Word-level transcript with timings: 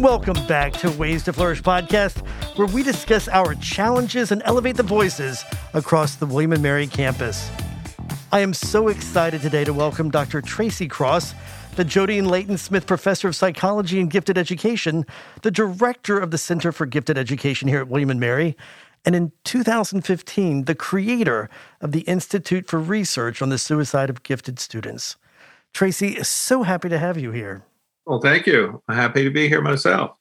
Welcome 0.00 0.46
back 0.46 0.72
to 0.78 0.90
Ways 0.92 1.24
to 1.24 1.32
Flourish 1.34 1.60
podcast, 1.60 2.26
where 2.56 2.66
we 2.66 2.82
discuss 2.82 3.28
our 3.28 3.54
challenges 3.56 4.32
and 4.32 4.40
elevate 4.46 4.78
the 4.78 4.82
voices 4.82 5.44
across 5.74 6.14
the 6.14 6.24
William 6.24 6.54
and 6.54 6.62
Mary 6.62 6.86
campus. 6.86 7.50
I 8.32 8.40
am 8.40 8.54
so 8.54 8.88
excited 8.88 9.42
today 9.42 9.62
to 9.64 9.74
welcome 9.74 10.10
Dr. 10.10 10.40
Tracy 10.40 10.88
Cross, 10.88 11.34
the 11.76 11.84
Jody 11.84 12.18
and 12.18 12.30
Layton 12.30 12.56
Smith 12.56 12.86
Professor 12.86 13.28
of 13.28 13.36
Psychology 13.36 14.00
and 14.00 14.10
Gifted 14.10 14.38
Education, 14.38 15.04
the 15.42 15.50
Director 15.50 16.18
of 16.18 16.30
the 16.30 16.38
Center 16.38 16.72
for 16.72 16.86
Gifted 16.86 17.18
Education 17.18 17.68
here 17.68 17.80
at 17.80 17.88
William 17.88 18.08
and 18.08 18.20
Mary, 18.20 18.56
and 19.04 19.14
in 19.14 19.32
2015, 19.44 20.64
the 20.64 20.74
creator 20.74 21.50
of 21.82 21.92
the 21.92 22.00
Institute 22.02 22.66
for 22.66 22.80
Research 22.80 23.42
on 23.42 23.50
the 23.50 23.58
Suicide 23.58 24.08
of 24.08 24.22
Gifted 24.22 24.60
Students. 24.60 25.16
Tracy, 25.74 26.22
so 26.22 26.62
happy 26.62 26.88
to 26.88 26.98
have 26.98 27.18
you 27.18 27.32
here. 27.32 27.64
Well, 28.10 28.18
thank 28.20 28.44
you. 28.44 28.82
I'm 28.88 28.96
happy 28.96 29.22
to 29.22 29.30
be 29.30 29.46
here 29.46 29.62
myself. 29.62 30.16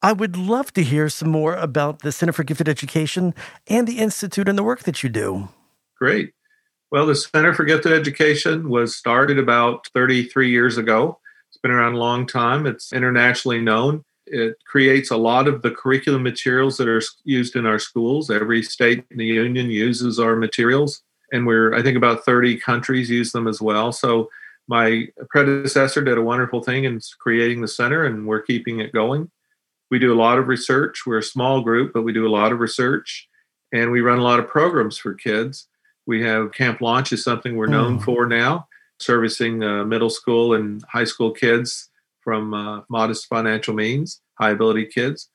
I 0.00 0.12
would 0.12 0.36
love 0.36 0.72
to 0.74 0.84
hear 0.84 1.08
some 1.08 1.30
more 1.30 1.56
about 1.56 2.02
the 2.02 2.12
Center 2.12 2.32
for 2.32 2.44
Gifted 2.44 2.68
Education 2.68 3.34
and 3.66 3.88
the 3.88 3.98
Institute 3.98 4.48
and 4.48 4.56
the 4.56 4.62
work 4.62 4.84
that 4.84 5.02
you 5.02 5.08
do. 5.08 5.48
Great. 5.98 6.32
Well, 6.92 7.06
the 7.06 7.16
Center 7.16 7.52
for 7.52 7.64
Gifted 7.64 7.90
Education 7.90 8.68
was 8.68 8.94
started 8.94 9.36
about 9.36 9.88
33 9.94 10.48
years 10.48 10.78
ago. 10.78 11.18
It's 11.48 11.58
been 11.58 11.72
around 11.72 11.94
a 11.94 11.98
long 11.98 12.24
time. 12.24 12.66
It's 12.66 12.92
internationally 12.92 13.60
known. 13.60 14.04
It 14.26 14.54
creates 14.64 15.10
a 15.10 15.16
lot 15.16 15.48
of 15.48 15.62
the 15.62 15.72
curriculum 15.72 16.22
materials 16.22 16.76
that 16.76 16.86
are 16.86 17.02
used 17.24 17.56
in 17.56 17.66
our 17.66 17.80
schools. 17.80 18.30
Every 18.30 18.62
state 18.62 19.04
in 19.10 19.16
the 19.16 19.26
union 19.26 19.70
uses 19.70 20.20
our 20.20 20.36
materials, 20.36 21.02
and 21.32 21.48
we're, 21.48 21.74
I 21.74 21.82
think, 21.82 21.96
about 21.96 22.24
30 22.24 22.58
countries 22.58 23.10
use 23.10 23.32
them 23.32 23.48
as 23.48 23.60
well. 23.60 23.90
So 23.90 24.30
my 24.68 25.08
predecessor 25.30 26.02
did 26.02 26.18
a 26.18 26.22
wonderful 26.22 26.62
thing 26.62 26.84
in 26.84 27.00
creating 27.18 27.60
the 27.60 27.68
center, 27.68 28.04
and 28.04 28.26
we're 28.26 28.42
keeping 28.42 28.80
it 28.80 28.92
going. 28.92 29.30
We 29.90 29.98
do 29.98 30.12
a 30.12 30.20
lot 30.20 30.38
of 30.38 30.48
research. 30.48 31.02
We're 31.06 31.18
a 31.18 31.22
small 31.22 31.60
group, 31.60 31.92
but 31.92 32.02
we 32.02 32.12
do 32.12 32.26
a 32.26 32.30
lot 32.30 32.52
of 32.52 32.60
research, 32.60 33.28
and 33.72 33.90
we 33.90 34.00
run 34.00 34.18
a 34.18 34.22
lot 34.24 34.40
of 34.40 34.48
programs 34.48 34.96
for 34.96 35.14
kids. 35.14 35.68
We 36.06 36.22
have 36.22 36.52
Camp 36.52 36.80
Launch 36.80 37.12
is 37.12 37.22
something 37.22 37.56
we're 37.56 37.66
known 37.66 37.98
mm. 37.98 38.02
for 38.02 38.26
now, 38.26 38.68
servicing 38.98 39.62
uh, 39.62 39.84
middle 39.84 40.10
school 40.10 40.54
and 40.54 40.82
high 40.84 41.04
school 41.04 41.30
kids 41.30 41.90
from 42.20 42.54
uh, 42.54 42.82
modest 42.88 43.26
financial 43.26 43.74
means, 43.74 44.20
high 44.38 44.50
ability 44.50 44.86
kids. 44.86 45.28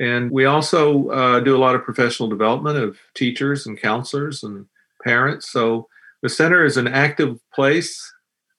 And 0.00 0.30
we 0.30 0.46
also 0.46 1.08
uh, 1.10 1.40
do 1.40 1.56
a 1.56 1.58
lot 1.58 1.74
of 1.74 1.84
professional 1.84 2.28
development 2.28 2.78
of 2.78 2.98
teachers 3.14 3.66
and 3.66 3.80
counselors 3.80 4.42
and 4.42 4.66
parents. 5.04 5.50
So 5.50 5.88
the 6.22 6.28
center 6.28 6.64
is 6.64 6.76
an 6.76 6.88
active 6.88 7.38
place 7.54 8.12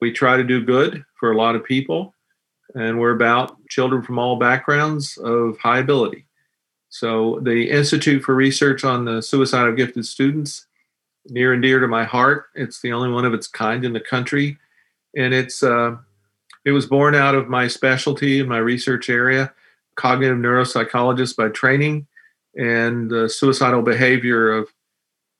we 0.03 0.11
try 0.11 0.35
to 0.35 0.43
do 0.43 0.61
good 0.61 1.05
for 1.17 1.31
a 1.31 1.37
lot 1.37 1.55
of 1.55 1.63
people, 1.63 2.13
and 2.75 2.99
we're 2.99 3.15
about 3.15 3.55
children 3.69 4.01
from 4.01 4.19
all 4.19 4.35
backgrounds 4.35 5.17
of 5.17 5.57
high 5.59 5.79
ability. 5.79 6.25
So, 6.89 7.39
the 7.41 7.71
Institute 7.71 8.21
for 8.21 8.35
Research 8.35 8.83
on 8.83 9.05
the 9.05 9.21
Suicide 9.21 9.65
of 9.65 9.77
Gifted 9.77 10.05
Students, 10.05 10.67
near 11.29 11.53
and 11.53 11.61
dear 11.61 11.79
to 11.79 11.87
my 11.87 12.03
heart. 12.03 12.47
It's 12.53 12.81
the 12.81 12.91
only 12.91 13.11
one 13.11 13.23
of 13.23 13.33
its 13.33 13.47
kind 13.47 13.85
in 13.85 13.93
the 13.93 14.01
country, 14.01 14.57
and 15.15 15.33
it's 15.33 15.63
uh, 15.63 15.95
it 16.65 16.71
was 16.71 16.85
born 16.85 17.15
out 17.15 17.33
of 17.33 17.47
my 17.47 17.69
specialty 17.69 18.41
in 18.41 18.49
my 18.49 18.57
research 18.57 19.09
area, 19.09 19.53
cognitive 19.95 20.37
neuropsychologist 20.37 21.37
by 21.37 21.47
training, 21.47 22.07
and 22.57 23.09
the 23.09 23.29
suicidal 23.29 23.83
behavior 23.83 24.51
of 24.51 24.67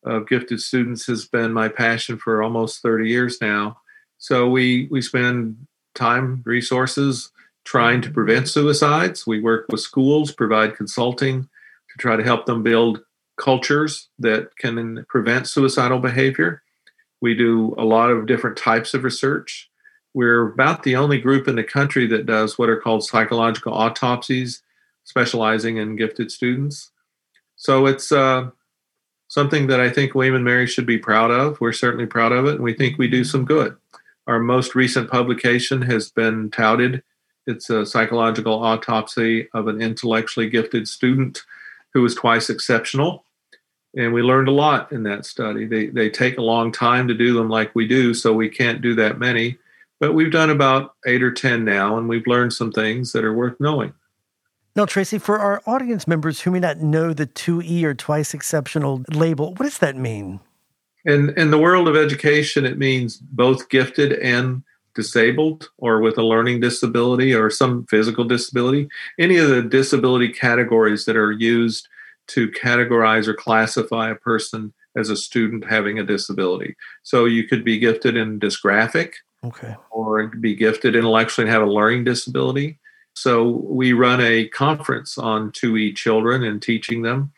of 0.05 0.29
gifted 0.29 0.61
students 0.61 1.05
has 1.07 1.25
been 1.25 1.51
my 1.51 1.67
passion 1.67 2.17
for 2.17 2.41
almost 2.41 2.81
30 2.81 3.09
years 3.09 3.41
now. 3.41 3.77
So 4.23 4.47
we 4.47 4.87
we 4.89 5.01
spend 5.01 5.67
time, 5.95 6.43
resources 6.45 7.33
trying 7.65 8.01
to 8.03 8.09
prevent 8.09 8.47
suicides. 8.47 9.27
We 9.27 9.41
work 9.41 9.65
with 9.67 9.81
schools, 9.81 10.31
provide 10.31 10.77
consulting 10.77 11.41
to 11.43 11.97
try 11.99 12.15
to 12.15 12.23
help 12.23 12.45
them 12.45 12.63
build 12.63 13.01
cultures 13.37 14.07
that 14.19 14.55
can 14.55 15.05
prevent 15.09 15.49
suicidal 15.49 15.99
behavior. 15.99 16.63
We 17.19 17.35
do 17.35 17.75
a 17.77 17.83
lot 17.83 18.11
of 18.11 18.25
different 18.25 18.55
types 18.55 18.93
of 18.93 19.03
research. 19.03 19.69
We're 20.13 20.53
about 20.53 20.83
the 20.83 20.95
only 20.95 21.19
group 21.19 21.49
in 21.49 21.57
the 21.57 21.63
country 21.65 22.07
that 22.07 22.25
does 22.25 22.57
what 22.57 22.69
are 22.69 22.79
called 22.79 23.03
psychological 23.03 23.73
autopsies, 23.73 24.63
specializing 25.03 25.75
in 25.75 25.97
gifted 25.97 26.31
students. 26.31 26.91
So 27.57 27.87
it's 27.87 28.09
uh, 28.09 28.51
something 29.27 29.67
that 29.67 29.81
I 29.81 29.89
think 29.89 30.15
William 30.15 30.35
and 30.35 30.45
Mary 30.45 30.65
should 30.65 30.85
be 30.85 30.97
proud 30.97 31.29
of. 31.29 31.59
We're 31.59 31.73
certainly 31.73 32.05
proud 32.05 32.31
of 32.31 32.45
it, 32.45 32.55
and 32.55 32.63
we 32.63 32.73
think 32.73 32.97
we 32.97 33.09
do 33.09 33.25
some 33.25 33.43
good. 33.43 33.75
Our 34.27 34.39
most 34.39 34.75
recent 34.75 35.09
publication 35.09 35.81
has 35.83 36.09
been 36.09 36.49
touted. 36.49 37.03
It's 37.45 37.69
a 37.69 37.85
psychological 37.85 38.63
autopsy 38.63 39.49
of 39.53 39.67
an 39.67 39.81
intellectually 39.81 40.49
gifted 40.49 40.87
student 40.87 41.43
who 41.93 42.01
was 42.01 42.15
twice 42.15 42.49
exceptional. 42.49 43.25
And 43.95 44.13
we 44.13 44.21
learned 44.21 44.47
a 44.47 44.51
lot 44.51 44.91
in 44.91 45.03
that 45.03 45.25
study. 45.25 45.65
They, 45.65 45.87
they 45.87 46.09
take 46.09 46.37
a 46.37 46.41
long 46.41 46.71
time 46.71 47.07
to 47.07 47.13
do 47.13 47.33
them 47.33 47.49
like 47.49 47.75
we 47.75 47.87
do, 47.87 48.13
so 48.13 48.33
we 48.33 48.49
can't 48.49 48.81
do 48.81 48.95
that 48.95 49.19
many. 49.19 49.57
But 49.99 50.13
we've 50.13 50.31
done 50.31 50.49
about 50.49 50.95
eight 51.05 51.21
or 51.21 51.31
10 51.31 51.63
now, 51.63 51.97
and 51.97 52.09
we've 52.09 52.25
learned 52.25 52.53
some 52.53 52.71
things 52.71 53.11
that 53.11 53.23
are 53.23 53.33
worth 53.33 53.59
knowing. 53.59 53.93
Now, 54.75 54.85
Tracy, 54.85 55.19
for 55.19 55.37
our 55.37 55.61
audience 55.67 56.07
members 56.07 56.41
who 56.41 56.51
may 56.51 56.59
not 56.59 56.79
know 56.79 57.13
the 57.13 57.27
2E 57.27 57.83
or 57.83 57.93
twice 57.93 58.33
exceptional 58.33 59.03
label, 59.13 59.53
what 59.53 59.65
does 59.65 59.77
that 59.77 59.95
mean? 59.95 60.39
In 61.05 61.33
in 61.37 61.51
the 61.51 61.57
world 61.57 61.87
of 61.87 61.95
education, 61.95 62.65
it 62.65 62.77
means 62.77 63.17
both 63.17 63.69
gifted 63.69 64.13
and 64.13 64.63
disabled, 64.95 65.69
or 65.77 65.99
with 65.99 66.17
a 66.17 66.23
learning 66.23 66.59
disability 66.59 67.33
or 67.33 67.49
some 67.49 67.85
physical 67.87 68.23
disability. 68.23 68.87
Any 69.19 69.37
of 69.37 69.49
the 69.49 69.63
disability 69.63 70.29
categories 70.29 71.05
that 71.05 71.17
are 71.17 71.31
used 71.31 71.87
to 72.27 72.49
categorize 72.51 73.27
or 73.27 73.33
classify 73.33 74.11
a 74.11 74.15
person 74.15 74.73
as 74.95 75.09
a 75.09 75.17
student 75.17 75.65
having 75.69 75.99
a 75.99 76.03
disability. 76.03 76.75
So 77.01 77.25
you 77.25 77.47
could 77.47 77.65
be 77.65 77.79
gifted 77.79 78.15
in 78.15 78.39
dysgraphic, 78.39 79.13
okay, 79.43 79.75
or 79.89 80.27
be 80.27 80.55
gifted 80.55 80.95
intellectually 80.95 81.47
and 81.47 81.53
have 81.53 81.63
a 81.63 81.71
learning 81.71 82.03
disability. 82.03 82.79
So 83.15 83.47
we 83.49 83.93
run 83.93 84.21
a 84.21 84.47
conference 84.49 85.17
on 85.17 85.51
2E 85.51 85.95
children 85.95 86.43
and 86.43 86.61
teaching 86.61 87.01
them 87.01 87.31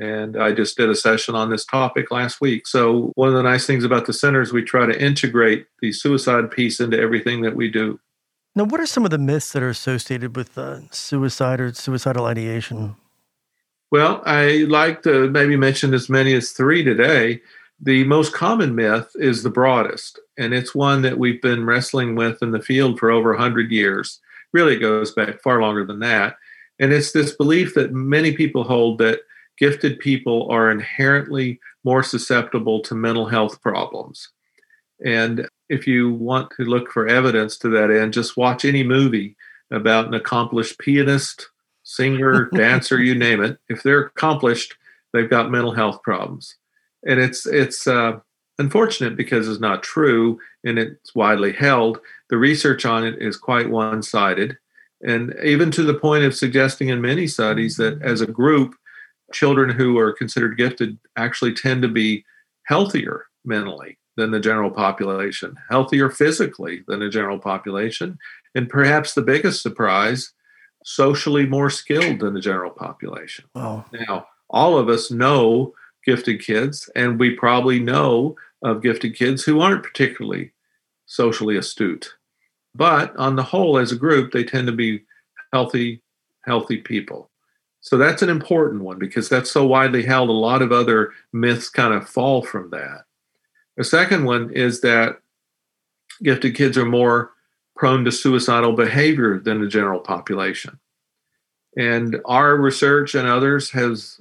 and 0.00 0.40
I 0.40 0.52
just 0.52 0.76
did 0.76 0.88
a 0.88 0.96
session 0.96 1.34
on 1.34 1.50
this 1.50 1.66
topic 1.66 2.10
last 2.10 2.40
week. 2.40 2.66
So, 2.66 3.12
one 3.16 3.28
of 3.28 3.34
the 3.34 3.42
nice 3.42 3.66
things 3.66 3.84
about 3.84 4.06
the 4.06 4.12
center 4.12 4.40
is 4.40 4.52
we 4.52 4.62
try 4.62 4.86
to 4.86 5.02
integrate 5.02 5.66
the 5.80 5.92
suicide 5.92 6.50
piece 6.50 6.80
into 6.80 6.98
everything 6.98 7.42
that 7.42 7.54
we 7.54 7.70
do. 7.70 8.00
Now, 8.56 8.64
what 8.64 8.80
are 8.80 8.86
some 8.86 9.04
of 9.04 9.10
the 9.10 9.18
myths 9.18 9.52
that 9.52 9.62
are 9.62 9.68
associated 9.68 10.36
with 10.36 10.56
uh, 10.56 10.80
suicide 10.90 11.60
or 11.60 11.72
suicidal 11.72 12.24
ideation? 12.24 12.96
Well, 13.92 14.22
I 14.24 14.64
like 14.68 15.02
to 15.02 15.28
maybe 15.30 15.56
mention 15.56 15.92
as 15.92 16.08
many 16.08 16.32
as 16.32 16.52
three 16.52 16.82
today. 16.82 17.42
The 17.82 18.04
most 18.04 18.32
common 18.32 18.74
myth 18.74 19.10
is 19.16 19.42
the 19.42 19.50
broadest, 19.50 20.18
and 20.38 20.54
it's 20.54 20.74
one 20.74 21.02
that 21.02 21.18
we've 21.18 21.42
been 21.42 21.64
wrestling 21.64 22.14
with 22.14 22.42
in 22.42 22.52
the 22.52 22.62
field 22.62 22.98
for 22.98 23.10
over 23.10 23.30
100 23.30 23.70
years. 23.70 24.20
Really 24.52 24.78
goes 24.78 25.12
back 25.12 25.42
far 25.42 25.60
longer 25.60 25.84
than 25.84 26.00
that. 26.00 26.36
And 26.78 26.92
it's 26.92 27.12
this 27.12 27.36
belief 27.36 27.74
that 27.74 27.92
many 27.92 28.32
people 28.32 28.64
hold 28.64 28.98
that 28.98 29.20
gifted 29.60 30.00
people 30.00 30.50
are 30.50 30.70
inherently 30.70 31.60
more 31.84 32.02
susceptible 32.02 32.80
to 32.80 32.94
mental 32.94 33.26
health 33.26 33.60
problems. 33.60 34.30
And 35.04 35.48
if 35.68 35.86
you 35.86 36.12
want 36.12 36.50
to 36.56 36.64
look 36.64 36.90
for 36.90 37.06
evidence 37.06 37.56
to 37.58 37.68
that 37.70 37.90
end, 37.90 38.12
just 38.12 38.36
watch 38.36 38.64
any 38.64 38.82
movie 38.82 39.36
about 39.70 40.08
an 40.08 40.14
accomplished 40.14 40.78
pianist, 40.78 41.48
singer, 41.84 42.50
dancer, 42.54 43.00
you 43.00 43.14
name 43.14 43.42
it. 43.42 43.58
If 43.68 43.82
they're 43.82 44.06
accomplished, 44.06 44.74
they've 45.12 45.30
got 45.30 45.50
mental 45.50 45.72
health 45.72 46.02
problems. 46.02 46.56
And 47.06 47.20
it's 47.20 47.46
it's 47.46 47.86
uh, 47.86 48.18
unfortunate 48.58 49.16
because 49.16 49.48
it's 49.48 49.60
not 49.60 49.82
true 49.82 50.38
and 50.64 50.78
it's 50.78 51.14
widely 51.14 51.52
held. 51.52 51.98
The 52.28 52.36
research 52.36 52.84
on 52.84 53.06
it 53.06 53.20
is 53.22 53.38
quite 53.38 53.70
one-sided, 53.70 54.58
and 55.02 55.34
even 55.42 55.70
to 55.70 55.82
the 55.82 55.94
point 55.94 56.24
of 56.24 56.34
suggesting 56.34 56.88
in 56.88 57.00
many 57.00 57.26
studies 57.26 57.78
that 57.78 58.02
as 58.02 58.20
a 58.20 58.26
group, 58.26 58.74
children 59.32 59.70
who 59.70 59.98
are 59.98 60.12
considered 60.12 60.58
gifted 60.58 60.98
actually 61.16 61.52
tend 61.52 61.82
to 61.82 61.88
be 61.88 62.24
healthier 62.66 63.26
mentally 63.44 63.98
than 64.16 64.30
the 64.30 64.40
general 64.40 64.70
population, 64.70 65.54
healthier 65.70 66.10
physically 66.10 66.82
than 66.86 67.00
the 67.00 67.08
general 67.08 67.38
population, 67.38 68.18
and 68.54 68.68
perhaps 68.68 69.14
the 69.14 69.22
biggest 69.22 69.62
surprise, 69.62 70.32
socially 70.84 71.46
more 71.46 71.70
skilled 71.70 72.20
than 72.20 72.34
the 72.34 72.40
general 72.40 72.70
population. 72.70 73.44
Oh. 73.54 73.84
Now, 73.92 74.26
all 74.48 74.78
of 74.78 74.88
us 74.88 75.10
know 75.10 75.74
gifted 76.04 76.42
kids, 76.42 76.90
and 76.96 77.18
we 77.18 77.30
probably 77.36 77.78
know 77.78 78.36
of 78.62 78.82
gifted 78.82 79.14
kids 79.14 79.44
who 79.44 79.60
aren't 79.60 79.82
particularly 79.82 80.52
socially 81.06 81.56
astute. 81.56 82.14
But 82.74 83.16
on 83.16 83.36
the 83.36 83.42
whole, 83.42 83.78
as 83.78 83.92
a 83.92 83.96
group, 83.96 84.32
they 84.32 84.44
tend 84.44 84.66
to 84.66 84.72
be 84.72 85.04
healthy, 85.52 86.02
healthy 86.44 86.78
people. 86.78 87.29
So 87.80 87.96
that's 87.96 88.22
an 88.22 88.28
important 88.28 88.82
one 88.82 88.98
because 88.98 89.28
that's 89.28 89.50
so 89.50 89.66
widely 89.66 90.02
held. 90.02 90.28
A 90.28 90.32
lot 90.32 90.62
of 90.62 90.72
other 90.72 91.12
myths 91.32 91.70
kind 91.70 91.94
of 91.94 92.08
fall 92.08 92.42
from 92.42 92.70
that. 92.70 93.04
The 93.76 93.84
second 93.84 94.24
one 94.24 94.52
is 94.52 94.82
that 94.82 95.20
gifted 96.22 96.54
kids 96.54 96.76
are 96.76 96.84
more 96.84 97.32
prone 97.76 98.04
to 98.04 98.12
suicidal 98.12 98.72
behavior 98.72 99.38
than 99.38 99.60
the 99.60 99.68
general 99.68 100.00
population. 100.00 100.78
And 101.76 102.20
our 102.26 102.56
research 102.56 103.14
and 103.14 103.26
others 103.26 103.70
has 103.70 104.20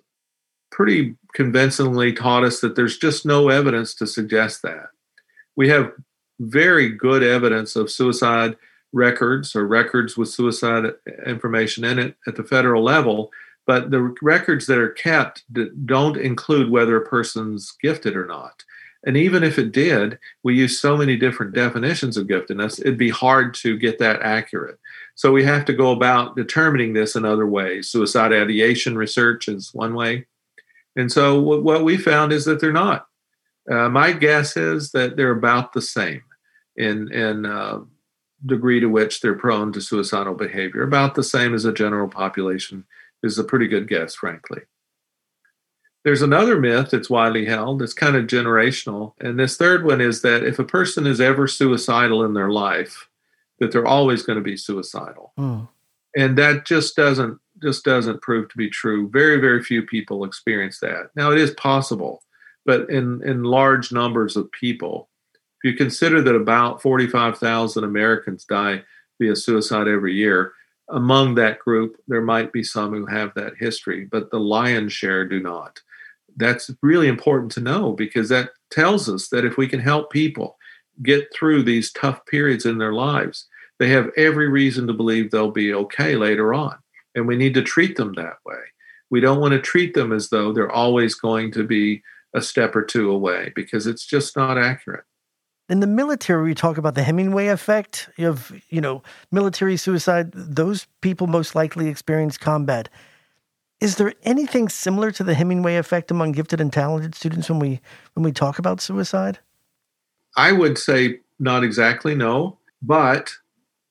pretty 0.71 1.15
convincingly 1.33 2.13
taught 2.13 2.43
us 2.45 2.61
that 2.61 2.75
there's 2.75 2.97
just 2.97 3.25
no 3.25 3.49
evidence 3.49 3.93
to 3.95 4.07
suggest 4.07 4.61
that. 4.61 4.87
We 5.57 5.67
have 5.69 5.91
very 6.39 6.89
good 6.89 7.21
evidence 7.21 7.75
of 7.75 7.91
suicide 7.91 8.55
records 8.93 9.55
or 9.55 9.67
records 9.67 10.15
with 10.15 10.29
suicide 10.29 10.93
information 11.25 11.83
in 11.83 11.99
it 11.99 12.15
at 12.27 12.35
the 12.35 12.43
federal 12.43 12.83
level, 12.83 13.31
but 13.69 13.91
the 13.91 14.15
records 14.23 14.65
that 14.65 14.79
are 14.79 14.89
kept 14.89 15.43
don't 15.85 16.17
include 16.17 16.71
whether 16.71 16.97
a 16.97 17.05
person's 17.05 17.73
gifted 17.79 18.15
or 18.15 18.25
not. 18.25 18.63
And 19.05 19.15
even 19.15 19.43
if 19.43 19.59
it 19.59 19.71
did, 19.71 20.17
we 20.41 20.55
use 20.55 20.81
so 20.81 20.97
many 20.97 21.15
different 21.15 21.53
definitions 21.53 22.17
of 22.17 22.25
giftedness, 22.25 22.79
it'd 22.79 22.97
be 22.97 23.11
hard 23.11 23.53
to 23.61 23.77
get 23.77 23.99
that 23.99 24.23
accurate. 24.23 24.79
So 25.13 25.31
we 25.31 25.43
have 25.43 25.65
to 25.65 25.73
go 25.73 25.91
about 25.91 26.35
determining 26.35 26.93
this 26.93 27.15
in 27.15 27.25
other 27.25 27.45
ways. 27.45 27.89
Suicide 27.89 28.33
ideation 28.33 28.97
research 28.97 29.47
is 29.47 29.71
one 29.71 29.93
way. 29.93 30.25
And 30.95 31.11
so 31.11 31.39
what 31.39 31.83
we 31.83 31.95
found 31.95 32.33
is 32.33 32.45
that 32.45 32.59
they're 32.59 32.73
not. 32.73 33.05
Uh, 33.69 33.87
my 33.87 34.13
guess 34.13 34.57
is 34.57 34.89
that 34.93 35.15
they're 35.15 35.37
about 35.37 35.73
the 35.73 35.81
same 35.83 36.23
in, 36.75 37.13
in 37.13 37.45
uh, 37.45 37.81
degree 38.47 38.79
to 38.79 38.87
which 38.87 39.21
they're 39.21 39.35
prone 39.35 39.71
to 39.73 39.79
suicidal 39.79 40.33
behavior, 40.33 40.81
about 40.81 41.13
the 41.13 41.21
same 41.21 41.53
as 41.53 41.65
a 41.65 41.71
general 41.71 42.07
population 42.07 42.83
is 43.23 43.37
a 43.37 43.43
pretty 43.43 43.67
good 43.67 43.87
guess, 43.87 44.15
frankly. 44.15 44.61
There's 46.05 46.21
another 46.21 46.59
myth 46.59 46.91
that's 46.91 47.09
widely 47.09 47.45
held, 47.45 47.81
it's 47.81 47.93
kind 47.93 48.15
of 48.15 48.27
generational. 48.27 49.13
And 49.19 49.37
this 49.37 49.57
third 49.57 49.85
one 49.85 49.99
is 49.99 50.21
that 50.21 50.43
if 50.43 50.57
a 50.57 50.63
person 50.63 51.05
is 51.05 51.19
ever 51.19 51.47
suicidal 51.47 52.23
in 52.23 52.33
their 52.33 52.49
life, 52.49 53.09
that 53.59 53.71
they're 53.71 53.85
always 53.85 54.23
going 54.23 54.37
to 54.37 54.43
be 54.43 54.55
suicidal. 54.55 55.33
Mm. 55.37 55.67
And 56.15 56.37
that 56.37 56.65
just 56.65 56.95
doesn't 56.95 57.39
just 57.61 57.83
doesn't 57.83 58.21
prove 58.21 58.49
to 58.49 58.57
be 58.57 58.69
true. 58.69 59.09
Very, 59.09 59.37
very 59.39 59.61
few 59.61 59.83
people 59.83 60.23
experience 60.23 60.79
that. 60.79 61.09
Now 61.15 61.31
it 61.31 61.37
is 61.37 61.51
possible, 61.51 62.23
but 62.65 62.89
in, 62.89 63.21
in 63.25 63.43
large 63.43 63.91
numbers 63.91 64.37
of 64.37 64.51
people, 64.53 65.09
if 65.61 65.69
you 65.69 65.77
consider 65.77 66.21
that 66.21 66.35
about 66.35 66.81
45,000 66.81 67.83
Americans 67.83 68.45
die 68.45 68.83
via 69.19 69.35
suicide 69.35 69.89
every 69.89 70.15
year, 70.15 70.53
among 70.91 71.35
that 71.35 71.59
group, 71.59 71.95
there 72.07 72.21
might 72.21 72.51
be 72.51 72.63
some 72.63 72.93
who 72.93 73.05
have 73.05 73.33
that 73.35 73.53
history, 73.57 74.05
but 74.05 74.31
the 74.31 74.39
lion's 74.39 74.93
share 74.93 75.25
do 75.25 75.39
not 75.39 75.79
that's 76.39 76.71
really 76.81 77.07
important 77.07 77.51
to 77.51 77.61
know 77.61 77.91
because 77.91 78.29
that 78.29 78.51
tells 78.71 79.09
us 79.09 79.27
that 79.29 79.45
if 79.45 79.57
we 79.57 79.67
can 79.67 79.79
help 79.79 80.11
people 80.11 80.57
get 81.03 81.27
through 81.33 81.63
these 81.63 81.91
tough 81.91 82.25
periods 82.25 82.65
in 82.65 82.77
their 82.77 82.93
lives, 82.93 83.47
they 83.77 83.89
have 83.89 84.09
every 84.17 84.47
reason 84.47 84.87
to 84.87 84.93
believe 84.93 85.29
they'll 85.29 85.51
be 85.51 85.73
okay 85.73 86.15
later 86.15 86.53
on. 86.53 86.77
And 87.13 87.27
we 87.27 87.35
need 87.35 87.53
to 87.55 87.61
treat 87.61 87.97
them 87.97 88.13
that 88.13 88.37
way. 88.45 88.59
We 89.09 89.19
don't 89.19 89.39
want 89.39 89.53
to 89.53 89.61
treat 89.61 89.93
them 89.93 90.11
as 90.11 90.29
though 90.29 90.53
they're 90.53 90.71
always 90.71 91.15
going 91.15 91.51
to 91.53 91.63
be 91.63 92.01
a 92.33 92.41
step 92.41 92.75
or 92.75 92.83
two 92.83 93.11
away 93.11 93.51
because 93.55 93.87
it's 93.87 94.05
just 94.05 94.37
not 94.37 94.57
accurate. 94.57 95.03
In 95.69 95.81
the 95.81 95.87
military, 95.87 96.43
we 96.43 96.55
talk 96.55 96.77
about 96.77 96.95
the 96.95 97.03
Hemingway 97.03 97.47
effect 97.47 98.09
of, 98.17 98.51
you 98.69 98.81
know, 98.81 99.03
military 99.31 99.77
suicide. 99.77 100.31
Those 100.33 100.87
people 101.01 101.27
most 101.27 101.53
likely 101.53 101.87
experience 101.87 102.39
combat. 102.39 102.89
Is 103.79 103.97
there 103.97 104.13
anything 104.23 104.67
similar 104.67 105.11
to 105.11 105.23
the 105.23 105.35
Hemingway 105.35 105.75
effect 105.75 106.09
among 106.09 106.31
gifted 106.31 106.59
and 106.59 106.73
talented 106.73 107.13
students 107.13 107.49
when 107.49 107.59
we 107.59 107.79
when 108.13 108.23
we 108.23 108.31
talk 108.31 108.57
about 108.57 108.81
suicide? 108.81 109.39
I 110.35 110.51
would 110.51 110.77
say 110.77 111.19
not 111.39 111.63
exactly 111.63 112.15
no, 112.15 112.57
but 112.81 113.31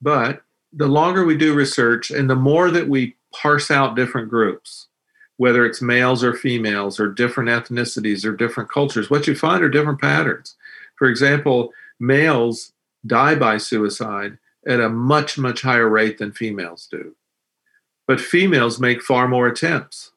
but 0.03 0.43
the 0.73 0.89
longer 0.89 1.25
we 1.25 1.37
do 1.37 1.55
research 1.55 2.11
and 2.11 2.29
the 2.29 2.37
more 2.37 2.71
that 2.71 2.89
we 2.89 3.17
parse 3.33 3.71
out 3.71 3.97
different 3.97 4.29
groups, 4.29 4.89
whether 5.37 5.65
it's 5.65 5.81
males 5.81 6.25
or 6.25 6.35
females 6.35 6.99
or 6.99 7.09
different 7.09 7.49
ethnicities 7.49 8.25
or 8.25 8.33
different 8.33 8.69
cultures, 8.69 9.09
what 9.09 9.27
you 9.27 9.35
find 9.35 9.63
are 9.63 9.71
different 9.71 10.01
patterns. 10.01 10.57
For 10.99 11.09
example, 11.09 11.73
males 12.01 12.73
die 13.07 13.35
by 13.35 13.59
suicide 13.59 14.39
at 14.67 14.81
a 14.81 14.89
much 14.89 15.39
much 15.39 15.63
higher 15.63 15.89
rate 15.89 16.19
than 16.19 16.33
females 16.33 16.89
do 16.91 17.15
but 18.09 18.21
females 18.21 18.81
make 18.81 19.03
far 19.03 19.29
more 19.29 19.47
attempts. 19.47 20.11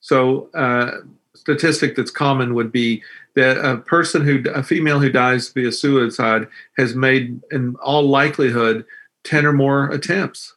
So, 0.00 0.48
uh, 0.54 1.02
statistic 1.34 1.94
that's 1.94 2.10
common 2.10 2.54
would 2.54 2.72
be 2.72 3.02
that 3.36 3.64
a 3.64 3.76
person 3.76 4.24
who, 4.24 4.42
a 4.52 4.62
female 4.62 4.98
who 4.98 5.12
dies 5.12 5.50
via 5.50 5.70
suicide, 5.70 6.48
has 6.78 6.96
made, 6.96 7.40
in 7.52 7.76
all 7.76 8.02
likelihood, 8.02 8.84
10 9.24 9.46
or 9.46 9.52
more 9.52 9.90
attempts, 9.90 10.56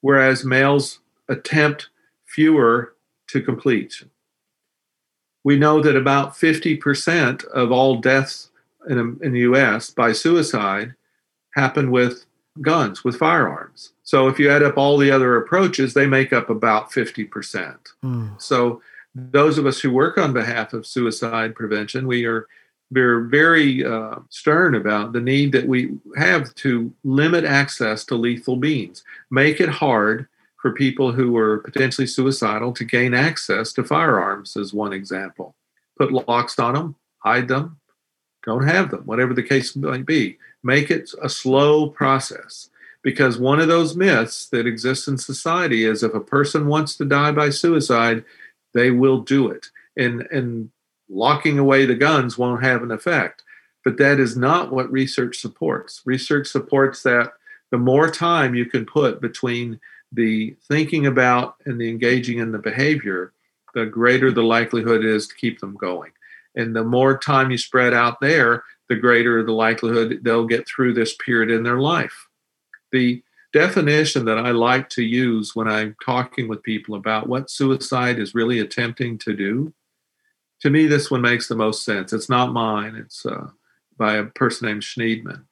whereas 0.00 0.44
males 0.44 1.00
attempt 1.28 1.88
fewer 2.24 2.94
to 3.28 3.42
complete. 3.42 4.04
We 5.42 5.58
know 5.58 5.82
that 5.82 5.96
about 5.96 6.34
50% 6.34 7.44
of 7.46 7.72
all 7.72 7.96
deaths 7.96 8.50
in, 8.88 9.18
in 9.22 9.32
the 9.32 9.40
US 9.40 9.90
by 9.90 10.12
suicide 10.12 10.94
happen 11.54 11.90
with 11.90 12.26
guns, 12.60 13.04
with 13.04 13.16
firearms. 13.16 13.92
So 14.02 14.28
if 14.28 14.38
you 14.38 14.50
add 14.50 14.62
up 14.62 14.76
all 14.76 14.98
the 14.98 15.10
other 15.10 15.36
approaches, 15.36 15.94
they 15.94 16.06
make 16.06 16.32
up 16.32 16.50
about 16.50 16.90
50%. 16.90 17.76
Mm. 18.04 18.40
So 18.40 18.80
those 19.14 19.58
of 19.58 19.66
us 19.66 19.80
who 19.80 19.90
work 19.90 20.18
on 20.18 20.32
behalf 20.32 20.72
of 20.72 20.86
suicide 20.86 21.54
prevention, 21.54 22.06
we 22.06 22.24
are 22.26 22.46
we're 22.90 23.22
very 23.22 23.84
uh, 23.84 24.16
stern 24.30 24.76
about 24.76 25.12
the 25.12 25.20
need 25.20 25.50
that 25.52 25.66
we 25.66 25.98
have 26.16 26.54
to 26.54 26.92
limit 27.02 27.44
access 27.44 28.04
to 28.04 28.14
lethal 28.14 28.54
means, 28.54 29.02
make 29.28 29.60
it 29.60 29.68
hard 29.68 30.28
for 30.56 30.72
people 30.72 31.10
who 31.10 31.36
are 31.36 31.58
potentially 31.58 32.06
suicidal 32.06 32.72
to 32.72 32.84
gain 32.84 33.12
access 33.12 33.72
to 33.72 33.82
firearms, 33.82 34.56
as 34.56 34.72
one 34.72 34.92
example. 34.92 35.54
Put 35.98 36.12
locks 36.12 36.58
on 36.60 36.74
them, 36.74 36.94
hide 37.18 37.48
them, 37.48 37.78
don't 38.46 38.66
have 38.66 38.90
them, 38.90 39.02
whatever 39.04 39.34
the 39.34 39.42
case 39.42 39.76
might 39.76 40.06
be. 40.06 40.38
Make 40.62 40.90
it 40.90 41.10
a 41.22 41.28
slow 41.28 41.90
process 41.90 42.70
because 43.02 43.38
one 43.38 43.60
of 43.60 43.68
those 43.68 43.96
myths 43.96 44.46
that 44.46 44.66
exists 44.66 45.06
in 45.06 45.18
society 45.18 45.84
is 45.84 46.02
if 46.02 46.14
a 46.14 46.20
person 46.20 46.66
wants 46.66 46.96
to 46.96 47.04
die 47.04 47.32
by 47.32 47.50
suicide, 47.50 48.24
they 48.72 48.90
will 48.90 49.20
do 49.20 49.48
it. 49.50 49.66
And, 49.96 50.26
and 50.30 50.70
locking 51.08 51.58
away 51.58 51.86
the 51.86 51.94
guns 51.94 52.38
won't 52.38 52.64
have 52.64 52.82
an 52.82 52.90
effect. 52.90 53.42
But 53.84 53.98
that 53.98 54.18
is 54.18 54.36
not 54.36 54.72
what 54.72 54.90
research 54.90 55.38
supports. 55.38 56.02
Research 56.04 56.48
supports 56.48 57.02
that 57.04 57.34
the 57.70 57.78
more 57.78 58.10
time 58.10 58.54
you 58.54 58.66
can 58.66 58.84
put 58.84 59.20
between 59.20 59.78
the 60.12 60.56
thinking 60.68 61.06
about 61.06 61.56
and 61.64 61.80
the 61.80 61.88
engaging 61.88 62.38
in 62.38 62.52
the 62.52 62.58
behavior, 62.58 63.32
the 63.74 63.86
greater 63.86 64.32
the 64.32 64.42
likelihood 64.42 65.04
is 65.04 65.28
to 65.28 65.34
keep 65.36 65.60
them 65.60 65.76
going. 65.76 66.10
And 66.56 66.74
the 66.74 66.84
more 66.84 67.18
time 67.18 67.50
you 67.50 67.58
spread 67.58 67.94
out 67.94 68.20
there, 68.20 68.64
the 68.88 68.96
greater 68.96 69.42
the 69.42 69.52
likelihood 69.52 70.20
they'll 70.22 70.46
get 70.46 70.66
through 70.66 70.94
this 70.94 71.14
period 71.16 71.50
in 71.50 71.62
their 71.62 71.80
life 71.80 72.26
the 72.92 73.22
definition 73.52 74.24
that 74.26 74.38
I 74.38 74.50
like 74.50 74.88
to 74.90 75.02
use 75.02 75.54
when 75.54 75.68
I'm 75.68 75.96
talking 76.04 76.48
with 76.48 76.62
people 76.62 76.94
about 76.94 77.28
what 77.28 77.50
suicide 77.50 78.18
is 78.18 78.34
really 78.34 78.58
attempting 78.58 79.18
to 79.18 79.34
do, 79.34 79.72
to 80.60 80.70
me, 80.70 80.86
this 80.86 81.10
one 81.10 81.20
makes 81.20 81.48
the 81.48 81.54
most 81.54 81.84
sense. 81.84 82.12
It's 82.12 82.28
not 82.28 82.52
mine, 82.52 82.94
it's 82.96 83.24
uh, 83.26 83.48
by 83.98 84.14
a 84.14 84.24
person 84.24 84.68
named 84.68 84.82
Shneidman. 84.82 85.42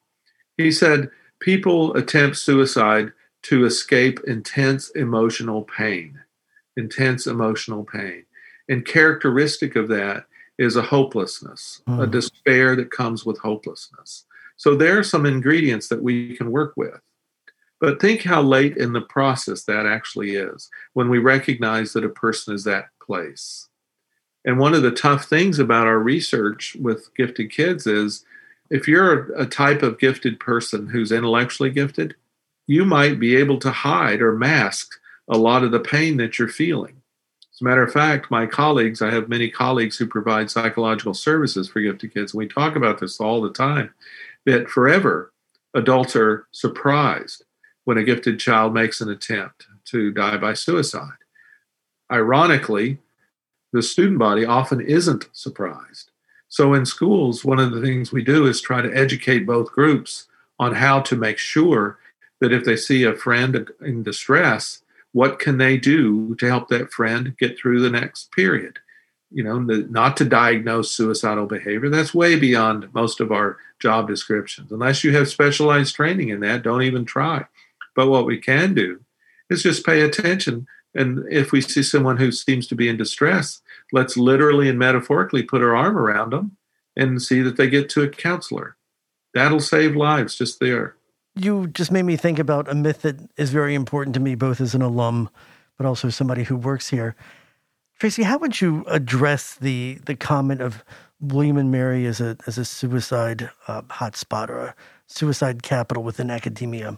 He 0.57 0.71
said, 0.71 1.09
People 1.39 1.95
attempt 1.95 2.37
suicide 2.37 3.11
to 3.43 3.65
escape 3.65 4.19
intense 4.25 4.89
emotional 4.91 5.63
pain, 5.63 6.19
intense 6.75 7.27
emotional 7.27 7.83
pain. 7.83 8.25
And 8.67 8.85
characteristic 8.85 9.75
of 9.75 9.87
that 9.89 10.25
is 10.57 10.75
a 10.75 10.81
hopelessness, 10.81 11.81
mm. 11.87 12.01
a 12.01 12.05
hmm. 12.05 12.11
despair 12.11 12.75
that 12.75 12.91
comes 12.91 13.25
with 13.25 13.37
hopelessness. 13.39 14.25
So 14.57 14.75
there 14.75 14.97
are 14.97 15.03
some 15.03 15.25
ingredients 15.25 15.89
that 15.89 16.01
we 16.01 16.37
can 16.37 16.51
work 16.51 16.73
with. 16.77 16.99
But 17.81 17.99
think 17.99 18.23
how 18.23 18.41
late 18.41 18.77
in 18.77 18.93
the 18.93 19.01
process 19.01 19.63
that 19.65 19.85
actually 19.85 20.35
is 20.35 20.69
when 20.93 21.09
we 21.09 21.19
recognize 21.19 21.93
that 21.93 22.05
a 22.05 22.09
person 22.09 22.55
is 22.55 22.63
that 22.63 22.85
place. 23.01 23.67
And 24.45 24.59
one 24.59 24.73
of 24.73 24.81
the 24.81 24.91
tough 24.91 25.25
things 25.25 25.59
about 25.59 25.87
our 25.87 25.99
research 25.99 26.77
with 26.79 27.13
gifted 27.15 27.51
kids 27.51 27.85
is 27.85 28.23
if 28.69 28.87
you're 28.87 29.33
a 29.33 29.45
type 29.45 29.83
of 29.83 29.99
gifted 29.99 30.39
person 30.39 30.87
who's 30.87 31.11
intellectually 31.11 31.69
gifted, 31.69 32.15
you 32.67 32.85
might 32.85 33.19
be 33.19 33.35
able 33.35 33.59
to 33.59 33.71
hide 33.71 34.21
or 34.21 34.33
mask 34.33 34.99
a 35.27 35.37
lot 35.37 35.63
of 35.63 35.71
the 35.71 35.79
pain 35.79 36.17
that 36.17 36.39
you're 36.39 36.47
feeling. 36.47 37.01
As 37.55 37.61
a 37.61 37.63
matter 37.63 37.83
of 37.83 37.93
fact, 37.93 38.29
my 38.29 38.45
colleagues, 38.45 39.01
I 39.01 39.11
have 39.11 39.29
many 39.29 39.49
colleagues 39.49 39.95
who 39.95 40.07
provide 40.07 40.51
psychological 40.51 41.13
services 41.13 41.69
for 41.69 41.79
gifted 41.79 42.13
kids, 42.13 42.33
and 42.33 42.39
we 42.39 42.49
talk 42.49 42.75
about 42.75 42.99
this 42.99 43.21
all 43.21 43.41
the 43.41 43.53
time 43.53 43.93
that 44.45 44.69
forever 44.69 45.31
adults 45.73 46.17
are 46.17 46.47
surprised 46.51 47.45
when 47.85 47.97
a 47.97 48.03
gifted 48.03 48.41
child 48.41 48.73
makes 48.73 48.99
an 48.99 49.09
attempt 49.09 49.67
to 49.85 50.11
die 50.11 50.35
by 50.35 50.53
suicide. 50.53 51.15
Ironically, 52.11 52.97
the 53.71 53.81
student 53.81 54.19
body 54.19 54.43
often 54.43 54.81
isn't 54.81 55.29
surprised. 55.31 56.11
So 56.49 56.73
in 56.73 56.85
schools, 56.85 57.45
one 57.45 57.59
of 57.59 57.71
the 57.71 57.81
things 57.81 58.11
we 58.11 58.23
do 58.23 58.47
is 58.47 58.59
try 58.59 58.81
to 58.81 58.93
educate 58.93 59.45
both 59.45 59.71
groups 59.71 60.27
on 60.59 60.75
how 60.75 60.99
to 61.01 61.15
make 61.15 61.37
sure 61.37 61.99
that 62.41 62.51
if 62.51 62.65
they 62.65 62.75
see 62.75 63.03
a 63.03 63.15
friend 63.15 63.69
in 63.79 64.03
distress, 64.03 64.81
what 65.15 65.39
can 65.39 65.57
they 65.59 65.77
do 65.77 66.35
to 66.35 66.45
help 66.45 66.67
that 66.67 66.91
friend 66.91 67.37
get 67.39 67.57
through 67.57 67.79
the 67.79 67.89
next 67.89 68.33
period? 68.33 68.79
You 69.31 69.45
know, 69.45 69.59
not 69.59 70.17
to 70.17 70.25
diagnose 70.25 70.91
suicidal 70.91 71.45
behavior. 71.45 71.87
That's 71.87 72.13
way 72.13 72.37
beyond 72.37 72.93
most 72.93 73.21
of 73.21 73.31
our 73.31 73.57
job 73.79 74.09
descriptions. 74.09 74.73
Unless 74.73 75.05
you 75.05 75.15
have 75.15 75.29
specialized 75.29 75.95
training 75.95 76.29
in 76.29 76.41
that, 76.41 76.63
don't 76.63 76.81
even 76.81 77.05
try. 77.05 77.45
But 77.95 78.09
what 78.09 78.25
we 78.25 78.37
can 78.39 78.73
do 78.73 79.05
is 79.49 79.63
just 79.63 79.85
pay 79.85 80.01
attention. 80.01 80.67
And 80.93 81.23
if 81.31 81.53
we 81.53 81.61
see 81.61 81.81
someone 81.81 82.17
who 82.17 82.33
seems 82.33 82.67
to 82.67 82.75
be 82.75 82.89
in 82.89 82.97
distress, 82.97 83.61
let's 83.93 84.17
literally 84.17 84.67
and 84.67 84.77
metaphorically 84.77 85.43
put 85.43 85.61
our 85.61 85.77
arm 85.77 85.97
around 85.97 86.33
them 86.33 86.57
and 86.97 87.21
see 87.21 87.41
that 87.41 87.55
they 87.55 87.69
get 87.69 87.87
to 87.91 88.03
a 88.03 88.09
counselor. 88.09 88.75
That'll 89.33 89.61
save 89.61 89.95
lives 89.95 90.35
just 90.37 90.59
there. 90.59 90.97
You 91.35 91.67
just 91.67 91.91
made 91.91 92.03
me 92.03 92.15
think 92.15 92.39
about 92.39 92.69
a 92.69 92.75
myth 92.75 93.01
that 93.01 93.19
is 93.37 93.49
very 93.49 93.75
important 93.75 94.13
to 94.13 94.19
me, 94.19 94.35
both 94.35 94.61
as 94.61 94.73
an 94.73 94.81
alum, 94.81 95.29
but 95.77 95.85
also 95.85 96.09
somebody 96.09 96.43
who 96.43 96.55
works 96.55 96.89
here. 96.89 97.15
Tracy, 97.99 98.23
how 98.23 98.37
would 98.37 98.61
you 98.61 98.83
address 98.87 99.55
the 99.55 99.99
the 100.05 100.15
comment 100.15 100.61
of 100.61 100.83
William 101.19 101.57
and 101.57 101.71
Mary 101.71 102.05
as 102.05 102.21
a 102.21 102.37
as 102.47 102.57
a 102.57 102.65
suicide 102.65 103.49
uh, 103.67 103.81
hotspot 103.83 104.49
or 104.49 104.59
a 104.59 104.75
suicide 105.07 105.63
capital 105.63 106.03
within 106.03 106.29
academia? 106.29 106.97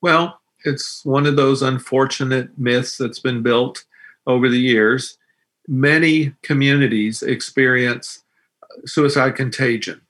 Well, 0.00 0.40
it's 0.64 1.04
one 1.04 1.26
of 1.26 1.36
those 1.36 1.62
unfortunate 1.62 2.58
myths 2.58 2.98
that's 2.98 3.20
been 3.20 3.42
built 3.42 3.84
over 4.26 4.48
the 4.48 4.60
years. 4.60 5.16
Many 5.66 6.34
communities 6.42 7.22
experience 7.22 8.22
suicide 8.86 9.34
contagion 9.36 10.00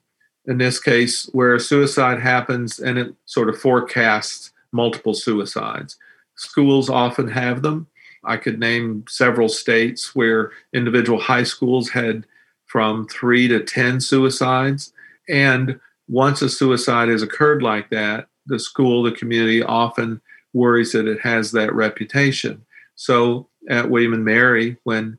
in 0.49 0.59
this 0.59 0.81
case, 0.81 1.27
where 1.33 1.55
a 1.55 1.61
suicide 1.61 2.19
happens 2.21 2.81
and 2.81 2.99
it 2.99 3.15
sort 3.27 3.51
of 3.51 3.61
forecasts 3.61 4.51
multiple 4.73 5.15
suicides. 5.15 5.97
Schools 6.37 6.89
often 6.89 7.29
have 7.29 7.63
them. 7.63 7.87
I 8.25 8.39
could 8.39 8.59
name 8.59 9.05
several 9.09 9.49
states 9.49 10.17
where 10.17 10.51
individual 10.73 11.21
high 11.21 11.45
schools 11.45 11.91
had 11.91 12.27
from 12.65 13.07
three 13.09 13.47
to 13.49 13.63
10 13.63 14.01
suicides. 14.01 14.93
And 15.29 15.79
once 16.09 16.41
a 16.41 16.49
suicide 16.49 17.09
has 17.09 17.23
occurred 17.23 17.63
like 17.63 17.91
that, 17.91 18.29
the 18.47 18.59
school, 18.59 19.03
the 19.03 19.13
community 19.13 19.63
often 19.63 20.21
worries 20.55 20.93
that 20.93 21.07
it 21.07 21.21
has 21.21 21.53
that 21.53 21.75
reputation. 21.75 22.65
So 22.95 23.49
at 23.69 23.91
William 23.91 24.15
and 24.15 24.25
Mary, 24.25 24.79
when 24.85 25.19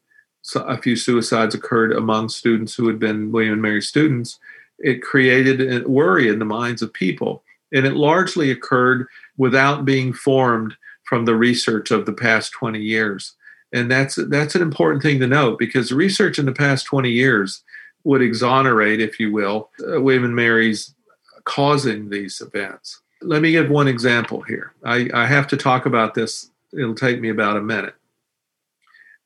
a 0.55 0.81
few 0.81 0.95
suicides 0.95 1.53
occurred 1.53 1.91
among 1.91 2.29
students 2.29 2.73
who 2.73 2.87
had 2.87 2.97
been 2.97 3.31
William 3.31 3.53
and 3.53 3.61
Mary 3.61 3.81
students, 3.81 4.39
it 4.79 5.01
created 5.01 5.85
worry 5.85 6.29
in 6.29 6.39
the 6.39 6.45
minds 6.45 6.81
of 6.81 6.93
people. 6.93 7.43
And 7.71 7.85
it 7.85 7.93
largely 7.93 8.49
occurred 8.51 9.07
without 9.37 9.85
being 9.85 10.13
formed 10.13 10.75
from 11.03 11.25
the 11.25 11.35
research 11.35 11.91
of 11.91 12.05
the 12.05 12.13
past 12.13 12.51
20 12.53 12.79
years. 12.79 13.33
And 13.71 13.89
that's 13.91 14.15
that's 14.29 14.55
an 14.55 14.63
important 14.63 15.03
thing 15.03 15.19
to 15.19 15.27
note 15.27 15.59
because 15.59 15.91
research 15.91 16.39
in 16.39 16.45
the 16.45 16.51
past 16.51 16.85
20 16.85 17.09
years 17.09 17.63
would 18.03 18.21
exonerate, 18.21 18.99
if 18.99 19.19
you 19.19 19.31
will, 19.31 19.69
uh, 19.87 20.01
William 20.01 20.33
Mary's 20.33 20.95
causing 21.43 22.09
these 22.09 22.41
events. 22.41 23.01
Let 23.21 23.41
me 23.41 23.51
give 23.51 23.69
one 23.69 23.87
example 23.87 24.41
here. 24.41 24.73
I, 24.83 25.09
I 25.13 25.25
have 25.25 25.47
to 25.47 25.57
talk 25.57 25.85
about 25.85 26.13
this. 26.13 26.49
It'll 26.73 26.95
take 26.95 27.19
me 27.19 27.29
about 27.29 27.57
a 27.57 27.61
minute. 27.61 27.95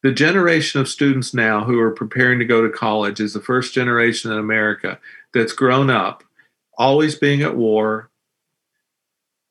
The 0.04 0.12
generation 0.12 0.82
of 0.82 0.90
students 0.90 1.34
now 1.34 1.64
who 1.64 1.80
are 1.80 1.92
preparing 1.92 2.38
to 2.40 2.46
go 2.46 2.62
to 2.62 2.70
college 2.70 3.22
is 3.22 3.34
the 3.34 3.40
first 3.40 3.74
generation 3.74 4.32
in 4.32 4.38
America 4.38 5.00
that's 5.34 5.54
grown 5.54 5.90
up 5.90 6.24
always 6.78 7.16
being 7.16 7.42
at 7.42 7.56
war, 7.56 8.10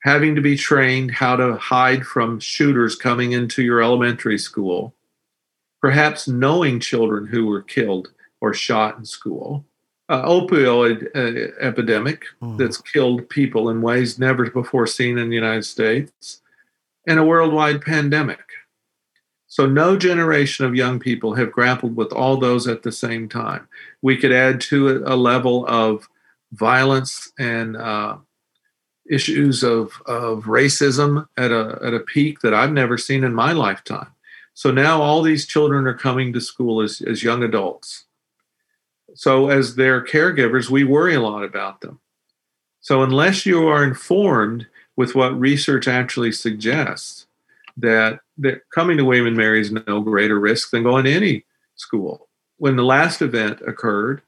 having 0.03 0.35
to 0.35 0.43
be 0.43 0.57
trained 0.57 1.13
how 1.13 1.37
to 1.37 1.57
hide 1.57 2.05
from 2.05 2.39
shooters 2.39 2.97
coming 2.97 3.33
into 3.33 3.63
your 3.63 3.83
elementary 3.83 4.39
school, 4.39 4.95
perhaps 5.81 6.29
knowing 6.29 6.81
children 6.81 7.27
who 7.27 7.47
were 7.47 7.63
killed 7.63 8.13
or 8.41 8.53
shot 8.53 8.99
in 8.99 9.07
school, 9.07 9.65
uh, 10.11 10.23
opioid 10.25 11.07
uh, 11.15 11.53
epidemic 11.61 12.25
mm. 12.43 12.59
that's 12.59 12.81
killed 12.81 13.27
people 13.31 13.71
in 13.71 13.81
ways 13.81 14.19
never 14.19 14.51
before 14.51 14.87
seen 14.87 15.17
in 15.17 15.31
the 15.31 15.35
United 15.35 15.65
States, 15.65 16.43
and 17.07 17.19
a 17.19 17.25
worldwide 17.25 17.81
pandemic. 17.81 18.45
So, 19.53 19.67
no 19.67 19.99
generation 19.99 20.65
of 20.65 20.75
young 20.75 20.99
people 20.99 21.35
have 21.35 21.53
grappled 21.53 21.95
with 21.95 22.11
all 22.11 22.39
those 22.39 22.67
at 22.67 22.85
the 22.85 22.91
same 22.91 23.29
time. 23.29 23.69
We 24.01 24.17
could 24.17 24.33
add 24.33 24.63
to 24.63 24.89
it 24.89 25.03
a 25.05 25.15
level 25.15 25.67
of 25.67 26.09
violence 26.53 27.31
and 27.39 27.77
uh, 27.77 28.17
issues 29.11 29.63
of, 29.63 29.93
of 30.07 30.45
racism 30.45 31.29
at 31.37 31.51
a, 31.53 31.79
at 31.85 31.93
a 31.93 32.01
peak 32.01 32.41
that 32.41 32.55
I've 32.55 32.73
never 32.73 32.97
seen 32.97 33.25
in 33.25 33.35
my 33.35 33.53
lifetime. 33.53 34.15
So 34.55 34.71
now 34.71 35.03
all 35.03 35.21
these 35.21 35.45
children 35.45 35.87
are 35.87 35.93
coming 35.93 36.33
to 36.33 36.41
school 36.41 36.81
as, 36.81 37.03
as 37.03 37.23
young 37.23 37.43
adults. 37.43 38.07
So, 39.13 39.51
as 39.51 39.77
their 39.77 40.03
caregivers, 40.03 40.71
we 40.71 40.83
worry 40.83 41.15
a 41.15 41.21
lot 41.21 41.45
about 41.45 41.83
them. 41.83 42.01
So, 42.81 43.03
unless 43.03 43.45
you 43.45 43.69
are 43.69 43.85
informed 43.85 44.67
with 44.97 45.15
what 45.15 45.39
research 45.39 45.87
actually 45.87 46.33
suggests, 46.33 47.27
that 47.77 48.21
that 48.39 48.63
coming 48.75 48.97
to 48.99 49.11
and 49.11 49.37
Mary 49.37 49.61
is 49.61 49.73
no 49.73 50.01
greater 50.01 50.39
risk 50.39 50.71
than 50.71 50.83
going 50.83 51.05
to 51.05 51.13
any 51.13 51.45
school. 51.77 52.29
When 52.59 52.77
the 52.77 52.85
last 52.85 53.23
event 53.23 53.61
occurred, 53.67 54.23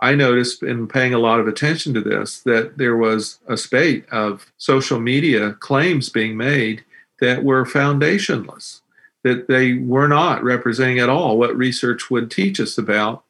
I 0.00 0.14
noticed 0.14 0.62
in 0.62 0.86
paying 0.86 1.14
a 1.14 1.18
lot 1.18 1.40
of 1.40 1.48
attention 1.48 1.92
to 1.94 2.00
this 2.00 2.40
that 2.40 2.78
there 2.78 2.96
was 2.96 3.38
a 3.46 3.56
spate 3.56 4.08
of 4.10 4.50
social 4.56 4.98
media 4.98 5.52
claims 5.54 6.08
being 6.08 6.36
made 6.36 6.84
that 7.20 7.44
were 7.44 7.66
foundationless, 7.66 8.80
that 9.24 9.46
they 9.46 9.74
were 9.74 10.08
not 10.08 10.42
representing 10.42 10.98
at 10.98 11.10
all 11.10 11.36
what 11.36 11.56
research 11.56 12.10
would 12.10 12.30
teach 12.30 12.58
us 12.60 12.78
about 12.78 13.24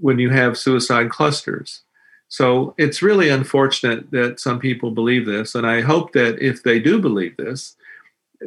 when 0.00 0.18
you 0.18 0.30
have 0.30 0.58
suicide 0.58 1.10
clusters. 1.10 1.82
So 2.28 2.74
it's 2.76 3.02
really 3.02 3.28
unfortunate 3.28 4.10
that 4.10 4.40
some 4.40 4.58
people 4.58 4.90
believe 4.90 5.26
this. 5.26 5.54
And 5.54 5.64
I 5.64 5.82
hope 5.82 6.12
that 6.14 6.40
if 6.40 6.64
they 6.64 6.80
do 6.80 7.00
believe 7.00 7.36
this, 7.36 7.76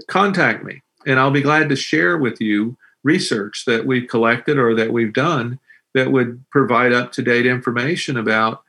contact 0.07 0.63
me 0.63 0.81
and 1.05 1.19
I'll 1.19 1.31
be 1.31 1.41
glad 1.41 1.69
to 1.69 1.75
share 1.75 2.17
with 2.17 2.41
you 2.41 2.77
research 3.03 3.63
that 3.65 3.85
we've 3.85 4.09
collected 4.09 4.57
or 4.57 4.75
that 4.75 4.91
we've 4.91 5.13
done 5.13 5.59
that 5.93 6.11
would 6.11 6.43
provide 6.51 6.93
up 6.93 7.11
to 7.13 7.21
date 7.21 7.45
information 7.45 8.17
about 8.17 8.61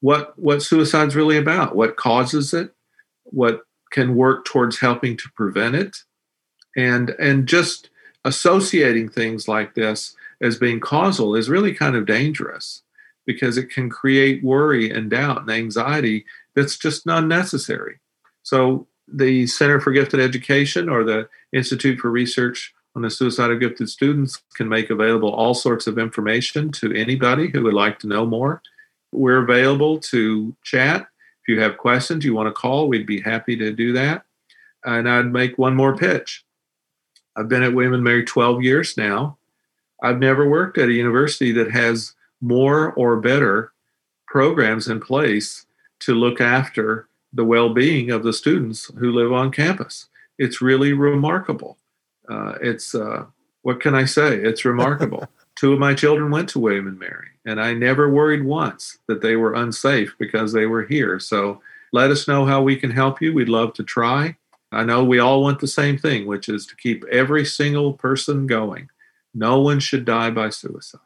what 0.00 0.38
what 0.38 0.62
suicide's 0.62 1.16
really 1.16 1.36
about, 1.36 1.76
what 1.76 1.96
causes 1.96 2.54
it, 2.54 2.72
what 3.24 3.62
can 3.90 4.16
work 4.16 4.44
towards 4.44 4.80
helping 4.80 5.16
to 5.16 5.28
prevent 5.36 5.74
it, 5.74 5.96
and 6.76 7.10
and 7.18 7.46
just 7.46 7.90
associating 8.24 9.08
things 9.08 9.48
like 9.48 9.74
this 9.74 10.14
as 10.40 10.58
being 10.58 10.80
causal 10.80 11.34
is 11.34 11.50
really 11.50 11.74
kind 11.74 11.96
of 11.96 12.06
dangerous 12.06 12.82
because 13.26 13.56
it 13.56 13.70
can 13.70 13.88
create 13.88 14.42
worry 14.42 14.90
and 14.90 15.10
doubt 15.10 15.42
and 15.42 15.50
anxiety 15.50 16.24
that's 16.54 16.76
just 16.76 17.06
unnecessary. 17.06 18.00
So 18.42 18.86
the 19.08 19.46
Center 19.46 19.80
for 19.80 19.92
Gifted 19.92 20.20
Education 20.20 20.88
or 20.88 21.04
the 21.04 21.28
Institute 21.52 21.98
for 21.98 22.10
Research 22.10 22.74
on 22.94 23.02
the 23.02 23.10
Suicide 23.10 23.50
of 23.50 23.60
Gifted 23.60 23.88
Students 23.88 24.42
can 24.54 24.68
make 24.68 24.90
available 24.90 25.32
all 25.32 25.54
sorts 25.54 25.86
of 25.86 25.98
information 25.98 26.70
to 26.72 26.92
anybody 26.94 27.48
who 27.48 27.62
would 27.62 27.74
like 27.74 27.98
to 28.00 28.06
know 28.06 28.26
more. 28.26 28.62
We're 29.12 29.42
available 29.42 29.98
to 29.98 30.54
chat. 30.62 31.02
If 31.42 31.48
you 31.48 31.60
have 31.60 31.78
questions 31.78 32.24
you 32.24 32.34
want 32.34 32.48
to 32.48 32.52
call, 32.52 32.88
we'd 32.88 33.06
be 33.06 33.20
happy 33.20 33.56
to 33.56 33.72
do 33.72 33.92
that. 33.94 34.24
And 34.84 35.08
I'd 35.08 35.32
make 35.32 35.58
one 35.58 35.74
more 35.74 35.96
pitch. 35.96 36.44
I've 37.36 37.48
been 37.48 37.62
at 37.62 37.72
William 37.72 37.94
and 37.94 38.04
Mary 38.04 38.24
12 38.24 38.62
years 38.62 38.96
now. 38.96 39.38
I've 40.02 40.18
never 40.18 40.48
worked 40.48 40.78
at 40.78 40.88
a 40.88 40.92
university 40.92 41.52
that 41.52 41.70
has 41.70 42.14
more 42.40 42.92
or 42.92 43.16
better 43.16 43.72
programs 44.26 44.88
in 44.88 45.00
place 45.00 45.66
to 46.00 46.14
look 46.14 46.40
after 46.40 47.08
the 47.32 47.44
well-being 47.44 48.10
of 48.10 48.22
the 48.22 48.32
students 48.32 48.90
who 48.98 49.10
live 49.10 49.32
on 49.32 49.50
campus. 49.50 50.08
It's 50.38 50.60
really 50.60 50.92
remarkable. 50.92 51.78
Uh, 52.28 52.54
it's 52.60 52.94
uh, 52.94 53.26
what 53.62 53.80
can 53.80 53.94
I 53.94 54.04
say? 54.04 54.36
It's 54.36 54.64
remarkable. 54.64 55.26
Two 55.54 55.72
of 55.72 55.78
my 55.78 55.94
children 55.94 56.30
went 56.30 56.48
to 56.50 56.58
William 56.58 56.88
and 56.88 56.98
Mary, 56.98 57.28
and 57.44 57.60
I 57.60 57.74
never 57.74 58.10
worried 58.10 58.44
once 58.44 58.98
that 59.06 59.20
they 59.20 59.36
were 59.36 59.54
unsafe 59.54 60.14
because 60.18 60.52
they 60.52 60.66
were 60.66 60.84
here. 60.84 61.20
So 61.20 61.60
let 61.92 62.10
us 62.10 62.26
know 62.26 62.46
how 62.46 62.62
we 62.62 62.76
can 62.76 62.90
help 62.90 63.20
you. 63.20 63.34
We'd 63.34 63.48
love 63.48 63.74
to 63.74 63.84
try. 63.84 64.36
I 64.72 64.84
know 64.84 65.04
we 65.04 65.18
all 65.18 65.42
want 65.42 65.60
the 65.60 65.66
same 65.66 65.98
thing, 65.98 66.26
which 66.26 66.48
is 66.48 66.66
to 66.66 66.76
keep 66.76 67.04
every 67.12 67.44
single 67.44 67.92
person 67.92 68.46
going. 68.46 68.88
No 69.34 69.60
one 69.60 69.80
should 69.80 70.06
die 70.06 70.30
by 70.30 70.48
suicide. 70.48 71.00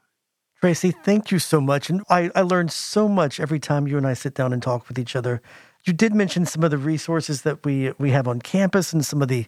Tracy, 0.60 0.90
thank 0.90 1.30
you 1.30 1.38
so 1.38 1.60
much. 1.60 1.90
And 1.90 2.02
I, 2.08 2.30
I 2.34 2.42
learned 2.42 2.72
so 2.72 3.08
much 3.08 3.40
every 3.40 3.58
time 3.58 3.86
you 3.86 3.98
and 3.98 4.06
I 4.06 4.14
sit 4.14 4.34
down 4.34 4.52
and 4.52 4.62
talk 4.62 4.88
with 4.88 4.98
each 4.98 5.14
other. 5.14 5.42
You 5.86 5.92
did 5.92 6.14
mention 6.14 6.46
some 6.46 6.64
of 6.64 6.72
the 6.72 6.78
resources 6.78 7.42
that 7.42 7.64
we 7.64 7.92
we 7.98 8.10
have 8.10 8.26
on 8.26 8.40
campus 8.40 8.92
and 8.92 9.04
some 9.04 9.22
of 9.22 9.28
the 9.28 9.46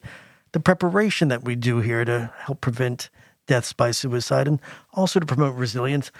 the 0.52 0.60
preparation 0.60 1.28
that 1.28 1.44
we 1.44 1.56
do 1.56 1.80
here 1.80 2.04
to 2.04 2.32
help 2.38 2.60
prevent 2.60 3.10
deaths 3.46 3.72
by 3.72 3.90
suicide 3.90 4.46
and 4.46 4.60
also 4.94 5.18
to 5.18 5.26
promote 5.26 5.56
resilience. 5.56 6.12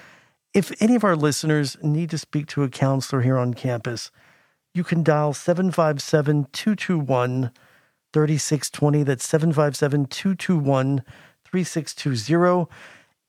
If 0.53 0.73
any 0.83 0.97
of 0.97 1.05
our 1.05 1.15
listeners 1.15 1.77
need 1.83 2.11
to 2.11 2.19
speak 2.19 2.47
to 2.49 2.65
a 2.65 2.69
counselor 2.69 3.23
here 3.23 3.39
on 3.39 3.55
campus, 3.55 4.11
you 4.75 4.83
can 4.83 5.03
dial 5.05 5.35
757 5.35 6.49
221 6.53 7.53
3620. 8.13 9.03
That's 9.05 9.25
757 9.25 10.07
221 10.07 11.05
3620. 11.45 12.67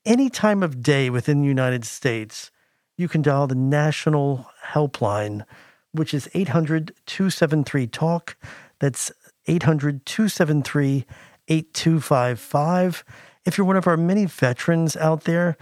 Any 0.04 0.30
time 0.30 0.62
of 0.62 0.82
day 0.82 1.10
within 1.10 1.42
the 1.42 1.48
United 1.48 1.84
States, 1.84 2.50
you 2.96 3.06
can 3.06 3.22
dial 3.22 3.46
the 3.46 3.54
national 3.54 4.50
helpline, 4.72 5.44
which 5.92 6.14
is 6.14 6.28
800 6.34 6.94
273 7.06 7.86
TALK. 7.86 8.36
That's 8.78 9.12
800 9.46 10.06
273 10.06 11.06
8255. 11.48 13.04
If 13.44 13.58
you're 13.58 13.66
one 13.66 13.76
of 13.76 13.86
our 13.86 13.96
many 13.96 14.26
veterans 14.26 14.96
out 14.96 15.24
there, 15.24 15.56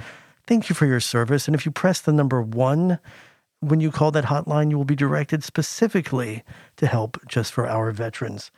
thank 0.46 0.68
you 0.68 0.74
for 0.74 0.86
your 0.86 1.00
service. 1.00 1.48
And 1.48 1.54
if 1.54 1.64
you 1.64 1.72
press 1.72 2.00
the 2.00 2.12
number 2.12 2.42
one, 2.42 2.98
when 3.60 3.80
you 3.80 3.90
call 3.90 4.10
that 4.12 4.24
hotline, 4.24 4.70
you 4.70 4.76
will 4.76 4.84
be 4.84 4.96
directed 4.96 5.42
specifically 5.42 6.44
to 6.76 6.86
help 6.86 7.18
just 7.26 7.52
for 7.52 7.68
our 7.68 7.90
veterans. 7.90 8.50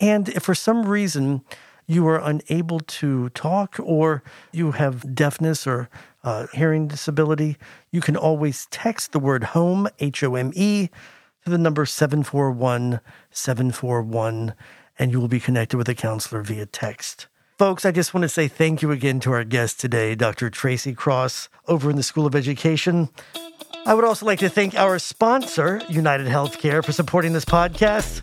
And 0.00 0.28
if 0.30 0.42
for 0.44 0.54
some 0.54 0.86
reason 0.86 1.42
you 1.90 2.06
are 2.06 2.20
unable 2.22 2.78
to 2.78 3.28
talk 3.30 3.76
or 3.82 4.22
you 4.52 4.70
have 4.70 5.12
deafness 5.12 5.66
or 5.66 5.88
uh, 6.22 6.46
hearing 6.52 6.86
disability, 6.86 7.56
you 7.90 8.00
can 8.00 8.16
always 8.16 8.66
text 8.70 9.10
the 9.10 9.18
word 9.18 9.42
home, 9.42 9.88
H 9.98 10.22
O 10.22 10.36
M 10.36 10.52
E, 10.54 10.88
to 11.44 11.50
the 11.50 11.58
number 11.58 11.84
741 11.84 13.00
741, 13.32 14.54
and 15.00 15.10
you 15.10 15.18
will 15.18 15.26
be 15.26 15.40
connected 15.40 15.76
with 15.76 15.88
a 15.88 15.94
counselor 15.96 16.42
via 16.42 16.64
text. 16.64 17.26
Folks, 17.58 17.84
I 17.84 17.90
just 17.90 18.14
want 18.14 18.22
to 18.22 18.28
say 18.28 18.46
thank 18.46 18.82
you 18.82 18.92
again 18.92 19.18
to 19.20 19.32
our 19.32 19.42
guest 19.42 19.80
today, 19.80 20.14
Dr. 20.14 20.48
Tracy 20.48 20.94
Cross, 20.94 21.48
over 21.66 21.90
in 21.90 21.96
the 21.96 22.04
School 22.04 22.24
of 22.24 22.36
Education. 22.36 23.08
I 23.84 23.94
would 23.94 24.04
also 24.04 24.26
like 24.26 24.38
to 24.38 24.48
thank 24.48 24.76
our 24.76 25.00
sponsor, 25.00 25.82
United 25.88 26.28
Healthcare, 26.28 26.84
for 26.84 26.92
supporting 26.92 27.32
this 27.32 27.44
podcast. 27.44 28.22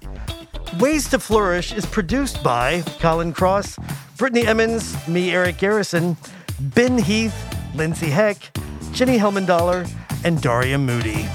Ways 0.76 1.10
to 1.10 1.18
Flourish 1.18 1.74
is 1.74 1.86
produced 1.86 2.44
by 2.44 2.84
Colin 3.00 3.34
Cross, 3.34 3.78
Brittany 4.18 4.46
Emmons, 4.46 4.96
me, 5.08 5.32
Eric 5.32 5.58
Garrison, 5.58 6.18
Ben 6.60 7.00
Heath, 7.00 7.36
Lindsay 7.74 8.10
Heck, 8.10 8.38
Jenny 8.92 9.18
Helmendaler, 9.18 9.90
and 10.24 10.40
Daria 10.40 10.78
Moody. 10.78 11.28